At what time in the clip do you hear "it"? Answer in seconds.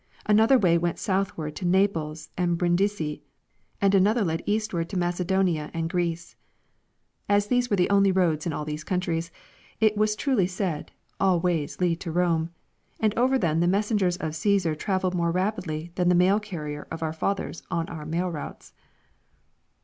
9.79-9.95